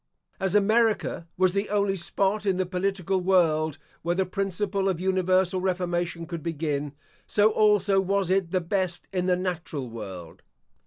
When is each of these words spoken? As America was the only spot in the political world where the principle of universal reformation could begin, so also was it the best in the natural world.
As 0.39 0.55
America 0.55 1.27
was 1.37 1.53
the 1.53 1.69
only 1.69 1.95
spot 1.95 2.47
in 2.47 2.57
the 2.57 2.65
political 2.65 3.19
world 3.21 3.77
where 4.01 4.15
the 4.15 4.25
principle 4.25 4.89
of 4.89 4.99
universal 4.99 5.61
reformation 5.61 6.25
could 6.25 6.41
begin, 6.41 6.93
so 7.27 7.51
also 7.51 7.99
was 8.01 8.31
it 8.31 8.49
the 8.49 8.61
best 8.61 9.07
in 9.13 9.27
the 9.27 9.37
natural 9.37 9.91
world. 9.91 10.41